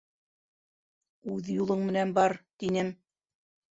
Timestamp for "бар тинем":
2.19-2.95